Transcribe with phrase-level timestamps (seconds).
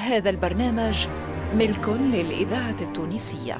[0.00, 1.06] هذا البرنامج
[1.54, 3.58] ملك للإذاعة التونسية.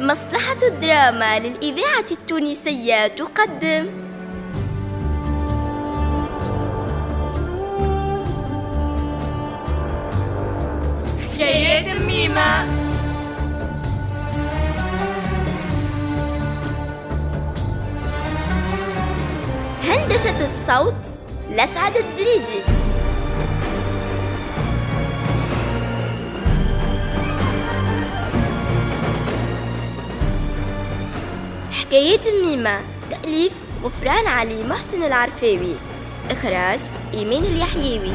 [0.00, 3.86] مصلحة الدراما للإذاعة التونسية تقدم.
[11.34, 12.64] حكايات ميمة
[19.84, 21.25] هندسة الصوت
[21.56, 22.62] لسعد الدريدي.
[31.72, 32.80] حكايات ميمة
[33.10, 33.52] تأليف
[33.84, 35.74] غفران علي محسن العرفاوي.
[36.30, 36.80] إخراج
[37.14, 38.12] إيمان اليحيوي.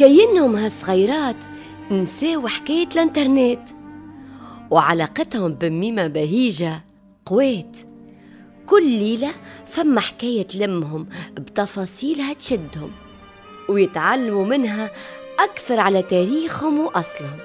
[0.00, 1.36] كينهم هالصغيرات.
[1.90, 3.60] نساو حكاية الانترنت.
[4.70, 6.84] وعلاقتهم بميمة بهيجة
[7.26, 7.76] قوات.
[8.66, 9.30] كل ليلة
[9.66, 12.90] فما حكاية تلمهم بتفاصيلها تشدهم
[13.68, 14.90] ويتعلموا منها
[15.38, 17.38] أكثر على تاريخهم وأصلهم.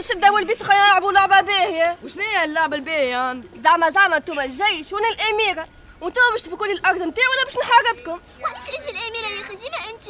[0.00, 1.96] الشدة والبيس وخلينا نلعبوا لعبة باهية.
[2.04, 5.68] وشنو هي اللعبة الباهية عندك؟ زعما زعما انتوما الجيش وأنا الأميرة.
[6.00, 9.76] وانتوما باش تفكوا لي الأرض نتاعي ولا باش نحاربكم؟ وعلاش أنت الأميرة يا أخي ديما
[9.90, 10.04] أنت؟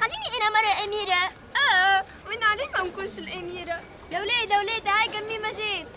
[0.00, 1.20] خليني أنا مرة أميرة.
[1.56, 3.80] آه وأنا علي ما نكونش الأميرة؟
[4.12, 5.88] يا ولاد يا ولاد هاي كم ميمة جات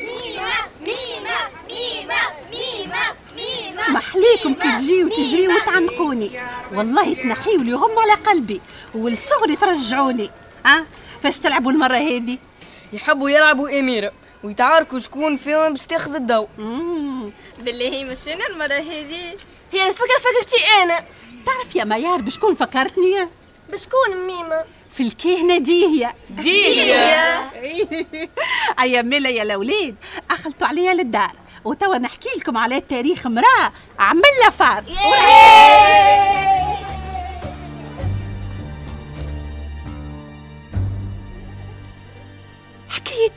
[0.00, 2.14] ميمة ميمة ميمة
[2.50, 3.90] ميمة ميمة.
[3.90, 6.42] محليكم كي تجيو تجريو وتعنقوني.
[6.72, 8.60] والله تنحيوا لي غم على قلبي
[8.94, 10.30] والصغري ترجعوني.
[10.66, 10.86] ها؟
[11.22, 12.38] فاش تلعبوا المرة هذه؟
[12.92, 14.12] يحبوا يلعبوا أميرة
[14.44, 16.48] ويتعاركوا شكون فيهم باش تاخذ الضوء.
[16.58, 17.30] مم.
[17.58, 19.36] بالله هي مش أنا المرة هذه
[19.72, 21.04] هي الفكرة فكرتي أنا.
[21.46, 23.28] تعرف يا ميار بشكون فكرتني
[23.72, 27.50] بشكون ميمة؟ في الكهنة ديهية ديا
[28.80, 29.94] أيام ملا يا الأولاد
[30.30, 31.32] أخلتوا عليا للدار.
[31.64, 34.84] وتوا نحكي لكم على تاريخ امرأة عملها فار.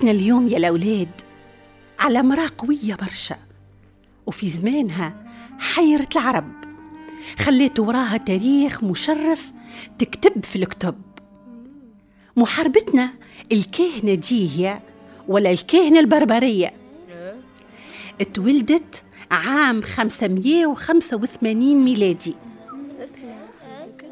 [0.03, 1.09] حكايتنا اليوم يا الأولاد
[1.99, 3.35] على امرأة قوية برشا
[4.25, 5.13] وفي زمانها
[5.59, 6.51] حيرت العرب
[7.39, 9.51] خليت وراها تاريخ مشرف
[9.99, 10.95] تكتب في الكتب.
[12.37, 13.09] محاربتنا
[13.51, 14.79] الكاهنة دي هي
[15.27, 16.73] ولا الكاهنة البربرية؟
[18.21, 22.35] اتولدت عام 585 ميلادي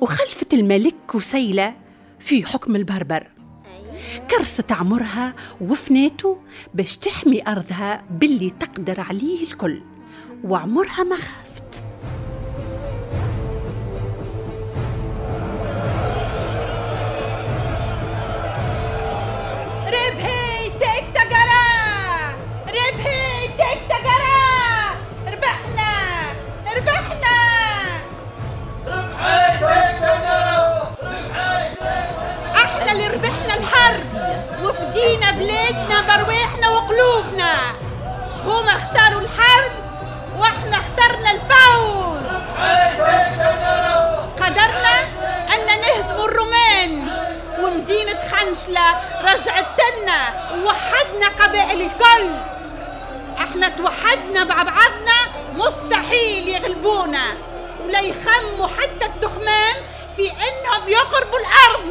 [0.02, 1.76] وخلفت الملك كسيلة
[2.20, 3.28] في حكم البربر.
[4.32, 6.38] كرست عمرها وفناته
[6.74, 9.82] باش تحمي أرضها باللي تقدر عليه الكل.
[10.44, 11.51] وعمرها ما خافت
[48.52, 50.20] خنشلة رجعت لنا
[50.56, 52.30] ووحدنا قبائل الكل.
[53.38, 55.18] إحنا توحدنا مع بعضنا
[55.54, 57.38] مستحيل يغلبونا.
[57.84, 59.76] ولا يخموا حتى التخمام
[60.16, 61.91] في إنهم يقربوا لارضنا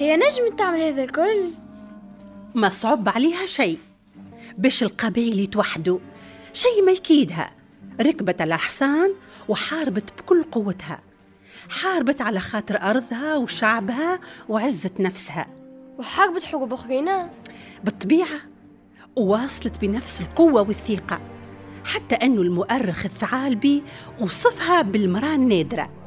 [0.00, 1.50] هي نجمت تعمل هذا الكل.
[2.54, 3.78] ما صعب عليها شيء.
[4.58, 5.98] باش القبائل يتوحدوا
[6.52, 7.50] شيء ما يكيدها.
[8.00, 9.14] ركبت على الحصان
[9.48, 11.00] وحاربت بكل قوتها.
[11.70, 15.46] حاربت على خاطر أرضها وشعبها وعزة نفسها.
[15.98, 17.08] وحاربت حروب أخرين
[17.84, 18.40] بالطبيعة
[19.16, 21.20] وواصلت بنفس القوة والثقة
[21.84, 23.82] حتى أنه المؤرخ الثعالبي
[24.20, 25.99] وصفها بالمرأة النادرة.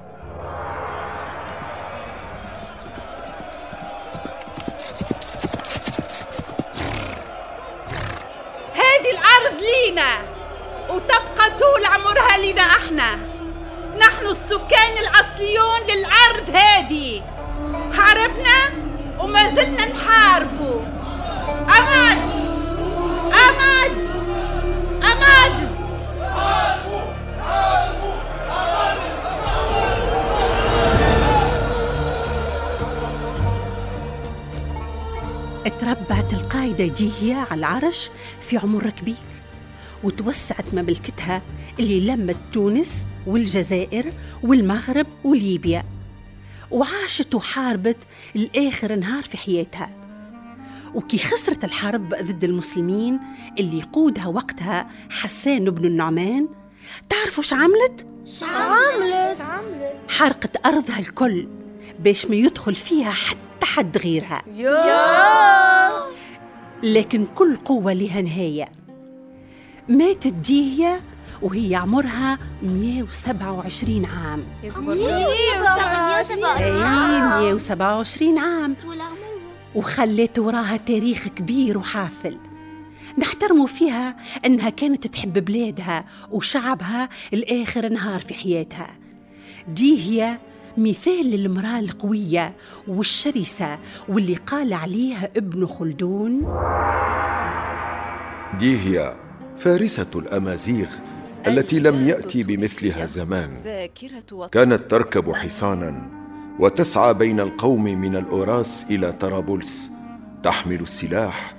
[35.82, 38.10] تربعت القايدة جيهية على العرش
[38.42, 39.16] في عمر كبير
[40.04, 41.42] وتوسعت مملكتها
[41.80, 44.06] اللي لمت تونس والجزائر
[44.44, 45.84] والمغرب وليبيا
[46.72, 47.98] وعاشت وحاربت
[48.36, 49.90] لآخر نهار في حياتها
[50.96, 53.20] وكي خسرت الحرب ضد المسلمين
[53.60, 56.48] اللي يقودها وقتها حسان بن النعمان
[57.10, 58.08] تعرفوا شو عملت؟
[58.56, 59.38] عملت
[60.10, 61.48] حرقت أرضها الكل
[62.00, 64.42] باش ما يدخل فيها حتى حد غيرها.
[64.56, 65.90] يا.
[66.84, 68.66] لكن كل قوة لها نهاية.
[69.90, 71.02] ماتت ديهية
[71.42, 74.44] وهي عمرها 127 عام.
[74.64, 74.70] أي
[77.52, 78.76] 127 عام.
[79.76, 82.38] وخلت وراها تاريخ كبير وحافل.
[83.18, 88.88] نحترموا فيها أنها كانت تحب بلادها وشعبها لآخر نهار في حياتها.
[89.68, 90.38] دي هي
[90.78, 92.54] مثال للمرأة القوية
[92.88, 93.78] والشرسة
[94.10, 96.40] واللي قال عليها ابن خلدون.
[98.60, 99.16] دي هي
[99.58, 100.88] فارسة الأمازيغ
[101.48, 103.50] التي لم يأتي بمثلها زمان.
[104.52, 106.10] كانت تركب حصانا
[106.60, 109.90] وتسعى بين القوم من الأوراس إلى طرابلس
[110.44, 111.56] تحمل السلاح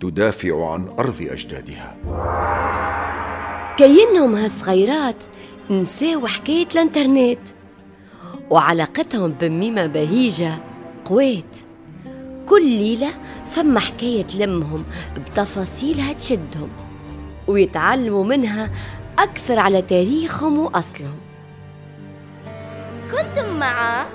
[0.00, 1.96] تدافع عن أرض أجدادها.
[3.76, 5.16] كينهم هالصغيرات
[5.70, 7.38] نساو حكاية الإنترنت.
[8.50, 10.58] وعلاقتهم بميمة بهيجة
[11.04, 11.56] قوات
[12.46, 13.08] كل ليلة
[13.50, 14.84] فما حكاية تلمهم
[15.16, 16.68] بتفاصيلها تشدهم
[17.46, 18.70] ويتعلموا منها
[19.18, 21.16] أكثر على تاريخهم وأصلهم.
[23.10, 24.06] كنتم مع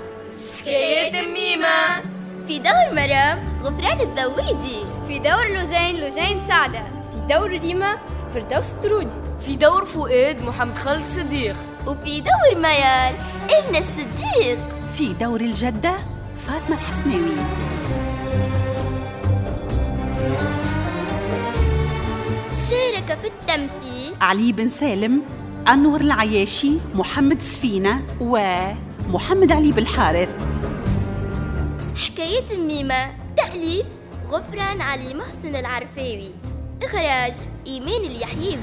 [0.60, 2.02] حكايات ميمة.
[2.46, 4.78] في دور مرام غفران الذويدي.
[5.08, 6.82] في دور لوجين لوجين سعدة.
[7.10, 7.96] في دور ريما
[8.34, 11.56] فردوس ترودي في دور فؤاد محمد خالد صديق.
[11.88, 13.14] وفي دور ميار
[13.58, 14.58] إمنة الصديق.
[14.96, 15.96] في دور الجدة
[16.46, 17.36] فاطمة الحسناوي
[22.68, 24.14] شارك في التمثيل.
[24.20, 25.22] علي بن سالم
[25.68, 30.28] أنور العياشي محمد سفينة ومحمد علي بالحارث
[31.96, 33.86] حكاية الميمة تأليف
[34.30, 36.30] غفران علي محسن العرفاوي.
[36.82, 37.34] إخراج
[37.66, 38.58] إيمان اليحيوي.